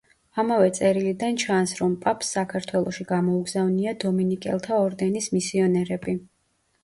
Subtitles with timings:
[0.43, 6.17] ამავე წერილიდან ჩანს, რომ პაპს საქართველოში გამოუგზავნია დომინიკელთა ორდენის მისიონერები.